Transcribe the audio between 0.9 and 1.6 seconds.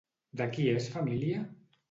família?